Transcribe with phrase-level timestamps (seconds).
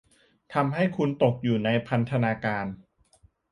[0.53, 2.65] ทำให้คุณตกอยู่ในพันธนาการ